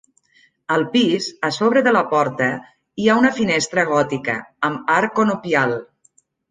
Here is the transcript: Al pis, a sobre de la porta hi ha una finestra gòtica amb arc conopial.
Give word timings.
Al 0.75 0.85
pis, 0.95 1.27
a 1.49 1.51
sobre 1.57 1.83
de 1.89 1.93
la 1.97 2.01
porta 2.15 2.49
hi 3.03 3.07
ha 3.13 3.21
una 3.23 3.33
finestra 3.39 3.87
gòtica 3.95 4.43
amb 4.71 4.93
arc 5.01 5.19
conopial. 5.21 5.81